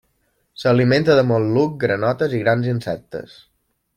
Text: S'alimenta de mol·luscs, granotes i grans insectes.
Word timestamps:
S'alimenta 0.61 1.17
de 1.19 1.25
mol·luscs, 1.31 1.77
granotes 1.85 2.35
i 2.37 2.41
grans 2.47 2.73
insectes. 2.75 3.37